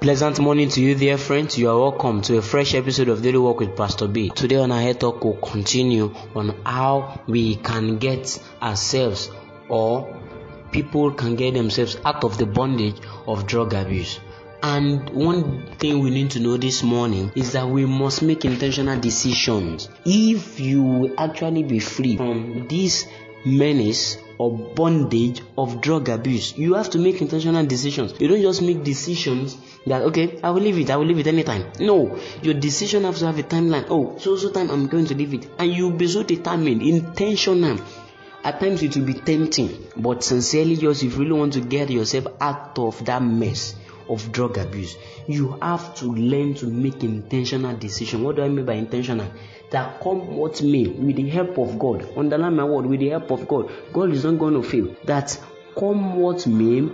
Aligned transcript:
Pleasant 0.00 0.40
morning 0.40 0.70
to 0.70 0.80
you, 0.80 0.94
dear 0.94 1.18
friends. 1.18 1.58
You 1.58 1.68
are 1.68 1.78
welcome 1.78 2.22
to 2.22 2.38
a 2.38 2.40
fresh 2.40 2.74
episode 2.74 3.10
of 3.10 3.20
Daily 3.20 3.36
Walk 3.36 3.60
with 3.60 3.76
Pastor 3.76 4.08
B. 4.08 4.30
Today 4.30 4.56
on 4.56 4.72
our 4.72 4.80
head 4.80 4.98
talk, 4.98 5.22
we'll 5.22 5.34
continue 5.34 6.14
on 6.34 6.56
how 6.64 7.20
we 7.26 7.56
can 7.56 7.98
get 7.98 8.42
ourselves 8.62 9.30
or 9.68 10.18
people 10.72 11.12
can 11.12 11.36
get 11.36 11.52
themselves 11.52 11.98
out 12.02 12.24
of 12.24 12.38
the 12.38 12.46
bondage 12.46 12.96
of 13.26 13.46
drug 13.46 13.74
abuse. 13.74 14.18
And 14.62 15.10
one 15.10 15.66
thing 15.76 15.98
we 16.00 16.08
need 16.08 16.30
to 16.30 16.40
know 16.40 16.56
this 16.56 16.82
morning 16.82 17.30
is 17.34 17.52
that 17.52 17.68
we 17.68 17.84
must 17.84 18.22
make 18.22 18.46
intentional 18.46 18.98
decisions. 18.98 19.90
If 20.06 20.60
you 20.60 20.82
will 20.82 21.14
actually 21.20 21.64
be 21.64 21.78
free 21.78 22.16
from 22.16 22.68
this 22.68 23.06
menace 23.44 24.18
or 24.38 24.56
bondage 24.56 25.42
of 25.58 25.80
drug 25.80 26.08
abuse, 26.08 26.56
you 26.56 26.74
have 26.74 26.90
to 26.90 26.98
make 26.98 27.20
intentional 27.20 27.64
decisions. 27.66 28.18
You 28.20 28.28
don't 28.28 28.40
just 28.42 28.62
make 28.62 28.82
decisions 28.82 29.56
that 29.86 30.02
okay, 30.02 30.40
I 30.42 30.50
will 30.50 30.62
leave 30.62 30.78
it, 30.78 30.90
I 30.90 30.96
will 30.96 31.06
leave 31.06 31.18
it 31.18 31.26
anytime. 31.26 31.72
No, 31.78 32.18
your 32.42 32.54
decision 32.54 33.04
has 33.04 33.18
to 33.20 33.26
have 33.26 33.38
a 33.38 33.42
timeline. 33.42 33.86
Oh, 33.90 34.16
so 34.18 34.36
so 34.36 34.50
time 34.50 34.70
I'm 34.70 34.86
going 34.86 35.06
to 35.06 35.14
leave 35.14 35.34
it, 35.34 35.48
and 35.58 35.72
you'll 35.72 35.92
be 35.92 36.06
so 36.06 36.22
determined, 36.22 36.82
intentional. 36.82 37.78
At 38.42 38.58
times 38.58 38.82
it 38.82 38.96
will 38.96 39.04
be 39.04 39.14
tempting, 39.14 39.88
but 39.98 40.24
sincerely 40.24 40.74
yours, 40.74 41.02
if 41.02 41.12
you 41.12 41.18
really 41.18 41.32
want 41.32 41.52
to 41.54 41.60
get 41.60 41.90
yourself 41.90 42.26
out 42.40 42.78
of 42.78 43.04
that 43.04 43.22
mess 43.22 43.74
of 44.10 44.32
drug 44.32 44.58
abuse, 44.58 44.96
you 45.26 45.56
have 45.62 45.94
to 45.94 46.06
learn 46.06 46.54
to 46.54 46.66
make 46.66 47.02
intentional 47.04 47.76
decision. 47.76 48.22
What 48.22 48.36
do 48.36 48.42
I 48.42 48.48
mean 48.48 48.66
by 48.66 48.74
intentional? 48.74 49.30
That 49.70 50.00
come 50.00 50.36
what 50.36 50.60
may, 50.62 50.88
with 50.88 51.16
the 51.16 51.28
help 51.28 51.56
of 51.58 51.78
God. 51.78 52.06
Underline 52.16 52.56
my 52.56 52.64
word, 52.64 52.86
with 52.86 53.00
the 53.00 53.10
help 53.10 53.30
of 53.30 53.46
God. 53.46 53.70
God 53.92 54.10
is 54.10 54.24
not 54.24 54.38
going 54.38 54.54
to 54.54 54.62
fail. 54.62 54.94
That 55.04 55.40
come 55.78 56.16
what 56.16 56.46
may, 56.46 56.88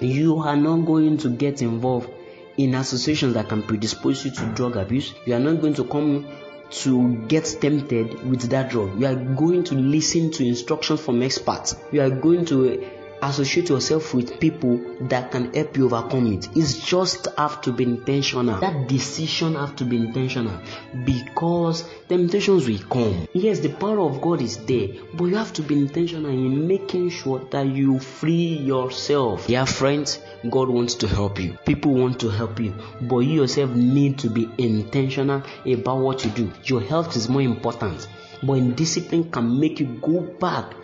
you 0.00 0.38
are 0.38 0.56
not 0.56 0.78
going 0.84 1.18
to 1.18 1.30
get 1.30 1.62
involved 1.62 2.10
in 2.56 2.74
associations 2.74 3.34
that 3.34 3.48
can 3.48 3.62
predispose 3.62 4.24
you 4.24 4.32
to 4.32 4.46
drug 4.54 4.76
abuse. 4.76 5.14
You 5.24 5.34
are 5.34 5.40
not 5.40 5.60
going 5.60 5.74
to 5.74 5.84
come 5.84 6.26
to 6.70 7.16
get 7.28 7.44
tempted 7.60 8.28
with 8.28 8.42
that 8.50 8.70
drug. 8.70 8.98
You 9.00 9.06
are 9.06 9.14
going 9.14 9.64
to 9.64 9.74
listen 9.74 10.32
to 10.32 10.46
instructions 10.46 11.00
from 11.00 11.22
experts. 11.22 11.76
You 11.92 12.02
are 12.02 12.10
going 12.10 12.44
to 12.46 12.90
associate 13.28 13.68
yourself 13.68 14.14
with 14.14 14.40
people 14.40 14.80
that 15.02 15.30
can 15.30 15.52
help 15.54 15.76
you 15.76 15.86
overcome 15.86 16.32
it. 16.32 16.48
It's 16.56 16.78
just 16.78 17.28
have 17.38 17.60
to 17.62 17.72
be 17.72 17.84
intentional. 17.84 18.60
That 18.60 18.88
decision 18.88 19.54
have 19.54 19.76
to 19.76 19.84
be 19.84 19.96
intentional 19.96 20.60
because 21.04 21.88
temptations 22.08 22.66
will 22.66 22.78
come. 22.90 23.28
Yes, 23.32 23.60
the 23.60 23.70
power 23.70 24.00
of 24.00 24.20
God 24.20 24.42
is 24.42 24.58
there, 24.64 24.88
but 25.14 25.24
you 25.24 25.36
have 25.36 25.52
to 25.54 25.62
be 25.62 25.74
intentional 25.74 26.30
in 26.30 26.66
making 26.66 27.10
sure 27.10 27.40
that 27.50 27.66
you 27.66 27.98
free 27.98 28.58
yourself. 28.58 29.48
Yeah, 29.48 29.64
friends, 29.64 30.20
God 30.48 30.68
wants 30.68 30.94
to 30.96 31.08
help 31.08 31.40
you. 31.40 31.56
People 31.64 31.94
want 31.94 32.20
to 32.20 32.28
help 32.28 32.60
you, 32.60 32.74
but 33.02 33.18
you 33.18 33.40
yourself 33.40 33.70
need 33.70 34.18
to 34.18 34.30
be 34.30 34.48
intentional 34.58 35.42
about 35.66 35.98
what 35.98 36.24
you 36.24 36.30
do. 36.30 36.52
Your 36.64 36.80
health 36.80 37.16
is 37.16 37.28
more 37.28 37.42
important, 37.42 38.08
but 38.42 38.76
discipline 38.76 39.30
can 39.30 39.58
make 39.58 39.80
you 39.80 39.86
go 40.00 40.20
back 40.20 40.74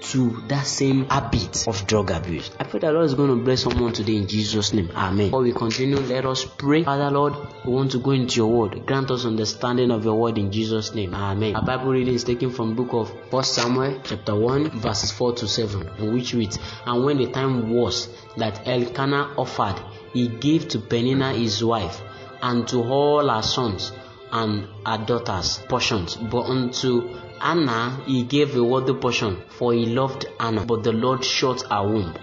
to 0.00 0.42
that 0.48 0.66
same 0.66 1.04
habit 1.08 1.66
of 1.66 1.86
drug 1.86 2.10
abuse. 2.10 2.50
I 2.58 2.64
pray 2.64 2.80
that 2.80 2.92
Lord 2.92 3.06
is 3.06 3.14
going 3.14 3.30
to 3.30 3.44
bless 3.44 3.62
someone 3.62 3.92
today 3.92 4.16
in 4.16 4.28
Jesus' 4.28 4.72
name. 4.72 4.90
Amen. 4.94 5.26
Before 5.26 5.42
we 5.42 5.52
continue, 5.52 5.98
let 5.98 6.26
us 6.26 6.44
pray. 6.44 6.84
Father 6.84 7.10
Lord, 7.10 7.34
we 7.64 7.72
want 7.72 7.92
to 7.92 7.98
go 7.98 8.12
into 8.12 8.36
your 8.36 8.50
word. 8.50 8.86
Grant 8.86 9.10
us 9.10 9.24
understanding 9.24 9.90
of 9.90 10.04
your 10.04 10.14
word 10.14 10.38
in 10.38 10.52
Jesus' 10.52 10.94
name. 10.94 11.14
Amen. 11.14 11.56
Our 11.56 11.64
Bible 11.64 11.92
reading 11.92 12.14
is 12.14 12.24
taken 12.24 12.50
from 12.50 12.74
book 12.74 12.92
of 12.92 13.10
1 13.32 13.44
Samuel 13.44 14.00
chapter 14.04 14.34
1 14.34 14.70
verses 14.80 15.12
4 15.12 15.34
to 15.34 15.48
7, 15.48 15.88
in 15.98 16.14
which 16.14 16.34
reads, 16.34 16.58
And 16.84 17.04
when 17.04 17.18
the 17.18 17.30
time 17.30 17.70
was 17.70 18.08
that 18.36 18.66
Elkanah 18.66 19.34
offered, 19.36 19.80
he 20.12 20.28
gave 20.28 20.68
to 20.68 20.78
Peninnah 20.78 21.32
his 21.32 21.64
wife, 21.64 22.00
and 22.42 22.66
to 22.68 22.82
all 22.82 23.28
her 23.28 23.42
sons 23.42 23.92
and 24.32 24.66
her 24.84 24.98
daughters 24.98 25.58
portions, 25.68 26.16
but 26.16 26.42
unto 26.42 27.16
Anna 27.40 28.02
he 28.06 28.22
gave 28.22 28.56
a 28.56 28.64
worthy 28.64 28.94
portion, 28.94 29.42
for 29.48 29.72
he 29.72 29.86
loved 29.86 30.26
Anna, 30.40 30.64
but 30.64 30.82
the 30.82 30.92
Lord 30.92 31.24
shut 31.24 31.62
her 31.62 31.86
womb. 31.86 32.14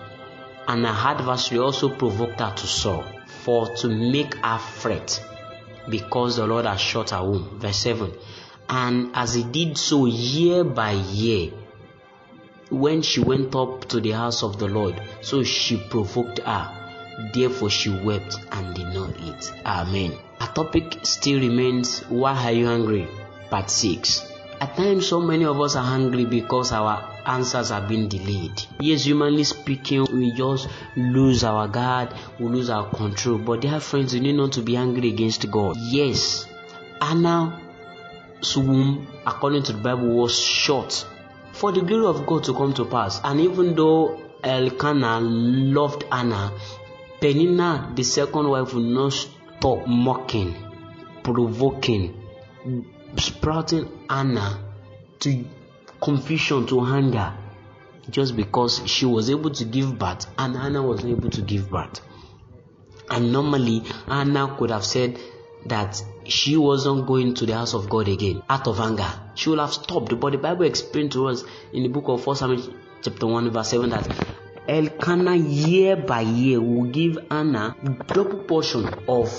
And 0.68 0.86
her 0.86 1.09
adversary 1.09 1.59
also 1.59 1.90
provoked 1.90 2.40
her 2.40 2.53
to 2.56 2.68
sorrow, 2.68 3.06
for 3.44 3.68
to 3.78 3.88
make 3.88 4.36
her 4.36 4.58
fret, 4.58 5.24
because 5.90 6.38
the 6.38 6.47
Lord 6.47 6.66
had 6.66 6.80
shut 6.80 7.12
her 7.12 7.24
womb. 7.24 7.59
Verse 7.59 7.78
7. 7.78 8.12
And 8.69 9.12
as 9.13 9.34
he 9.34 9.44
did 9.44 9.78
so 9.78 10.06
year 10.06 10.63
by 10.63 10.94
year, 10.94 11.52
when 12.69 13.02
she 13.02 13.19
went 13.19 13.53
up 13.56 13.86
to 13.90 14.00
the 14.00 14.12
house 14.12 14.42
of 14.42 14.58
the 14.58 14.68
Lord, 14.68 15.02
so 15.22 15.44
she 15.44 15.78
provoked 15.78 16.40
her. 16.40 16.80
Therefore 17.31 17.69
she 17.69 17.92
wept 17.92 18.38
and 18.52 18.74
did 18.75 18.88
not 18.88 19.12
eat. 19.19 19.53
Amen. 19.66 20.18
Our 20.44 20.52
topic 20.52 20.98
still 21.04 21.40
remains 21.40 22.02
Why 22.09 22.34
are 22.36 22.52
you 22.52 22.66
hungry? 22.66 23.08
Part 23.50 23.70
6. 23.70 24.30
At 24.59 24.76
times, 24.76 25.08
so 25.08 25.22
many 25.22 25.46
of 25.46 25.62
us 25.62 25.78
are 25.78 25.86
hungry 25.86 26.26
because 26.26 26.74
our 26.74 27.02
answers 27.26 27.70
have 27.70 27.88
been 27.88 28.09
delayed. 28.09 28.62
Yes, 28.81 29.06
humanly 29.06 29.46
speaking, 29.46 30.06
we 30.12 30.31
just 30.31 30.68
lose 30.98 31.46
our 31.46 31.70
guard, 31.70 32.14
we 32.40 32.48
lose 32.48 32.70
our 32.70 32.90
control. 32.90 33.38
But 33.38 33.62
dear 33.62 33.80
friends, 33.80 34.14
you 34.14 34.20
need 34.20 34.36
not 34.36 34.52
to 34.54 34.62
be 34.62 34.76
angry 34.76 35.08
against 35.08 35.50
God. 35.50 35.78
Yes, 35.78 36.46
Anna's 37.00 38.58
womb, 38.58 39.08
according 39.25 39.64
to 39.64 39.72
the 39.72 39.80
Bible, 39.80 40.10
was 40.10 40.38
short 40.38 41.06
for 41.54 41.72
the 41.72 41.84
glory 41.84 42.08
of 42.08 42.25
God 42.25 42.44
to 42.44 42.54
come 42.54 42.74
to 42.74 42.84
pass. 42.84 43.22
And 43.24 43.40
even 43.40 43.75
though 43.75 44.22
Elkanah 44.44 45.22
loved 45.22 46.04
Anna, 46.12 46.52
Peninnah, 47.22 47.94
the 47.96 48.04
second 48.04 48.50
wife, 48.50 48.74
would 48.74 48.84
not 48.84 49.14
stop 49.63 49.88
mocking, 49.88 50.53
provoking, 51.24 52.22
sprouting 53.16 53.90
Anna 54.09 54.59
to 55.19 55.46
confusion, 56.01 56.68
to 56.68 56.81
anger, 56.81 57.34
just 58.09 58.35
because 58.35 58.85
she 58.85 59.06
was 59.06 59.29
able 59.29 59.51
to 59.51 59.63
give 59.63 59.97
birth 59.97 60.28
and 60.38 60.57
Anna 60.57 60.81
was 60.81 61.06
not 61.06 61.12
able 61.12 61.29
to 61.29 61.41
give 61.41 61.69
birth. 61.69 62.01
And 63.09 63.31
normally, 63.31 63.84
Anna 64.06 64.53
could 64.59 64.69
have 64.69 64.84
said 64.84 65.18
that 65.68 66.03
she 66.25 66.57
wasn't 66.57 67.07
going 67.07 67.34
to 67.35 67.45
the 67.45 67.53
house 67.53 67.74
of 67.74 67.90
God 67.90 68.09
again 68.09 68.44
out 68.50 68.68
of 68.68 68.81
anger. 68.81 69.07
She 69.35 69.50
would 69.50 69.59
have 69.59 69.72
stopped. 69.72 70.19
But 70.19 70.34
the 70.34 70.40
Bible 70.40 70.66
explained 70.66 71.13
to 71.13 71.28
us 71.28 71.45
in 71.72 71.84
the 71.84 71.90
book 71.90 72.09
of 72.09 72.28
1 72.28 72.35
Samuel 72.35 72.74
chapter 73.01 73.28
1 73.28 73.50
verse 73.50 73.69
7 73.69 73.90
that 73.91 74.43
Elkanah 74.68 75.35
year 75.35 75.96
by 75.97 76.22
year 76.22 76.62
will 76.62 76.90
give 76.90 77.18
Anna 77.29 77.75
double 78.07 78.40
portion 78.44 78.85
of 79.07 79.29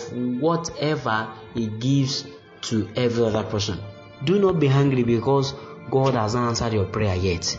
whatever 0.41 1.33
he 1.55 1.67
gives 1.69 2.27
to 2.63 2.89
every 2.95 3.25
other 3.25 3.43
person. 3.45 3.79
Do 4.25 4.39
not 4.39 4.61
be 4.61 4.69
angry 4.69 5.03
because 5.03 5.55
God 5.91 6.15
has 6.15 6.35
not 6.35 6.49
answered 6.49 6.75
your 6.75 6.87
prayer 6.87 7.17
yet. 7.17 7.59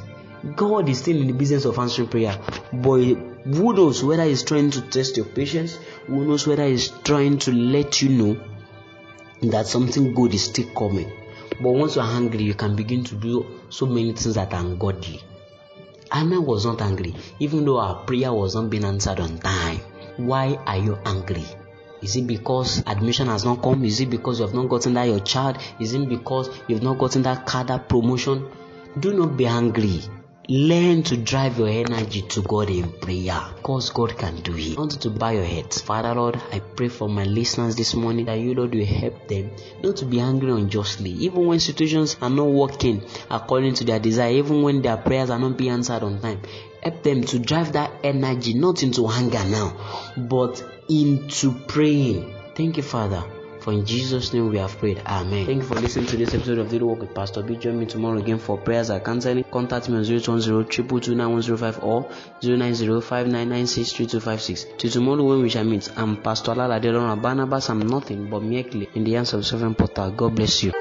God 0.55 0.89
is 0.89 0.99
still 0.99 1.17
in 1.17 1.27
the 1.27 1.33
business 1.33 1.65
of 1.65 1.79
answering 1.79 2.07
prayer, 2.07 2.39
but 2.71 2.99
who 2.99 3.73
knows 3.73 4.03
whether 4.03 4.23
He's 4.23 4.43
trying 4.43 4.69
to 4.71 4.81
test 4.81 5.17
your 5.17 5.25
patience? 5.25 5.77
Who 6.05 6.25
knows 6.25 6.45
whether 6.45 6.67
He's 6.67 6.89
trying 6.89 7.39
to 7.39 7.51
let 7.51 8.01
you 8.01 8.09
know 8.09 8.41
that 9.41 9.65
something 9.65 10.13
good 10.13 10.33
is 10.35 10.45
still 10.45 10.69
coming? 10.75 11.11
But 11.61 11.71
once 11.71 11.95
you're 11.95 12.05
hungry, 12.05 12.43
you 12.43 12.53
can 12.53 12.75
begin 12.75 13.03
to 13.05 13.15
do 13.15 13.45
so 13.69 13.87
many 13.87 14.13
things 14.13 14.35
that 14.35 14.53
are 14.53 14.59
ungodly. 14.59 15.21
Anna 16.15 16.39
was 16.39 16.65
not 16.65 16.81
angry, 16.81 17.13
even 17.39 17.65
though 17.65 17.81
her 17.81 18.05
prayer 18.05 18.31
was 18.31 18.55
not 18.55 18.69
being 18.69 18.85
answered 18.85 19.19
on 19.19 19.37
time. 19.39 19.81
Why 20.15 20.57
are 20.65 20.77
you 20.77 20.97
angry? 21.05 21.43
Is 22.01 22.15
it 22.15 22.25
because 22.25 22.81
admission 22.87 23.27
has 23.27 23.43
not 23.43 23.61
come? 23.61 23.83
Is 23.83 23.99
it 23.99 24.09
because 24.09 24.39
you 24.39 24.45
have 24.45 24.55
not 24.55 24.69
gotten 24.69 24.93
that 24.93 25.09
your 25.09 25.19
child? 25.19 25.57
Is 25.77 25.93
it 25.93 26.07
because 26.07 26.49
you've 26.69 26.83
not 26.83 26.99
gotten 26.99 27.23
that 27.23 27.45
car, 27.45 27.65
that 27.65 27.89
promotion? 27.89 28.47
Do 28.97 29.13
not 29.13 29.35
be 29.35 29.45
angry. 29.45 30.03
Learn 30.47 31.01
to 31.03 31.17
drive 31.17 31.57
your 31.57 31.69
energy 31.69 32.21
to 32.21 32.43
God 32.43 32.69
in 32.69 32.91
prayer 32.91 33.41
because 33.55 33.89
God 33.89 34.15
can 34.15 34.41
do 34.41 34.55
it. 34.55 34.77
I 34.77 34.79
want 34.79 34.93
you 34.93 34.99
to 34.99 35.09
bow 35.09 35.29
your 35.31 35.43
heads. 35.43 35.81
Father 35.81 36.13
Lord, 36.13 36.39
I 36.51 36.59
pray 36.59 36.87
for 36.87 37.09
my 37.09 37.23
listeners 37.23 37.75
this 37.75 37.95
morning 37.95 38.25
that 38.25 38.35
you, 38.39 38.53
Lord, 38.53 38.75
will 38.75 38.85
help 38.85 39.27
them 39.27 39.49
not 39.81 39.95
to 39.97 40.05
be 40.05 40.19
angry 40.19 40.51
unjustly. 40.51 41.09
Even 41.09 41.47
when 41.47 41.59
situations 41.59 42.15
are 42.21 42.29
not 42.29 42.47
working 42.47 43.01
according 43.31 43.73
to 43.75 43.85
their 43.85 43.99
desire, 43.99 44.33
even 44.33 44.61
when 44.61 44.83
their 44.83 44.97
prayers 44.97 45.31
are 45.31 45.39
not 45.39 45.57
being 45.57 45.71
answered 45.71 46.03
on 46.03 46.21
time, 46.21 46.41
help 46.83 47.01
them 47.01 47.23
to 47.23 47.39
drive 47.39 47.73
that 47.73 47.91
energy 48.03 48.53
not 48.53 48.83
into 48.83 49.07
anger 49.07 49.43
now, 49.45 49.75
but 50.15 50.63
into 50.87 51.53
praying. 51.53 52.35
Thank 52.53 52.77
you, 52.77 52.83
Father. 52.83 53.23
For 53.65 53.73
in 53.73 53.83
Jesus' 53.83 54.31
name 54.31 54.49
we 54.51 54.59
have 54.59 54.77
prayed. 54.77 55.01
Amen. 55.07 55.47
Thank 55.47 55.63
you 55.63 55.67
for 55.67 55.73
listening 55.73 56.05
to 56.09 56.17
this 56.17 56.35
episode 56.35 56.59
of 56.59 56.69
Daily 56.69 56.83
Walk 56.83 56.99
with 56.99 57.15
Pastor 57.15 57.41
B. 57.41 57.55
Join 57.55 57.79
me 57.79 57.87
tomorrow 57.87 58.19
again 58.19 58.37
for 58.37 58.59
prayers 58.59 58.91
and 58.91 59.03
counseling. 59.03 59.43
Contact 59.45 59.89
me 59.89 59.97
on 59.97 60.03
020 60.05 60.51
or 60.51 60.65
090 62.43 62.85
Till 64.77 64.91
tomorrow 64.91 65.23
when 65.23 65.41
we 65.41 65.49
shall 65.49 65.63
meet, 65.63 65.89
I'm 65.97 66.21
Pastor 66.21 66.51
Alala 66.51 66.79
Barnabas. 67.19 67.71
I'm 67.71 67.79
nothing 67.79 68.29
but 68.29 68.43
merely 68.43 68.87
in 68.93 69.03
the 69.03 69.13
hands 69.13 69.33
of 69.33 69.43
Sovereign 69.43 69.73
Portal. 69.73 70.11
God 70.11 70.35
bless 70.35 70.61
you. 70.61 70.71